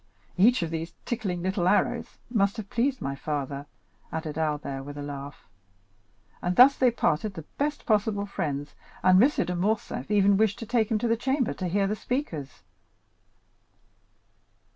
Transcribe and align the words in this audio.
Each 0.35 0.63
of 0.63 0.71
these 0.71 0.89
little 0.89 1.03
tickling 1.05 1.45
arrows 1.45 2.17
must 2.31 2.57
have 2.57 2.71
pleased 2.71 3.03
my 3.03 3.13
father," 3.13 3.67
added 4.11 4.35
Albert 4.35 4.81
with 4.81 4.97
a 4.97 5.03
laugh. 5.03 5.47
"And 6.41 6.55
thus 6.55 6.75
they 6.75 6.89
parted 6.89 7.35
the 7.35 7.45
best 7.59 7.85
possible 7.85 8.25
friends, 8.25 8.73
and 9.03 9.21
M. 9.21 9.29
de 9.45 9.55
Morcerf 9.55 10.09
even 10.09 10.37
wished 10.37 10.57
to 10.57 10.65
take 10.65 10.89
him 10.89 10.97
to 10.97 11.07
the 11.07 11.15
Chamber 11.15 11.53
to 11.53 11.67
hear 11.67 11.85
the 11.85 11.95
speakers." 11.95 12.63